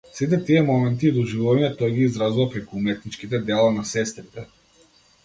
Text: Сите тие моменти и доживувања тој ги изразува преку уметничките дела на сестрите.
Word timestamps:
Сите 0.17 0.37
тие 0.45 0.61
моменти 0.69 1.07
и 1.09 1.11
доживувања 1.17 1.69
тој 1.81 1.93
ги 1.97 2.07
изразува 2.11 2.47
преку 2.55 2.81
уметничките 2.81 3.43
дела 3.51 3.69
на 3.77 3.85
сестрите. 3.91 4.47